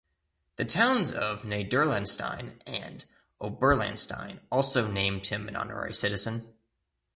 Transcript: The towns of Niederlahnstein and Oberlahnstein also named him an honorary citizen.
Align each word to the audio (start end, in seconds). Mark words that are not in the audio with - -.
The 0.55 0.65
towns 0.65 1.11
of 1.11 1.43
Niederlahnstein 1.43 2.59
and 2.65 3.05
Oberlahnstein 3.39 4.39
also 4.51 4.89
named 4.89 5.27
him 5.27 5.47
an 5.47 5.55
honorary 5.55 5.93
citizen. 5.93 6.55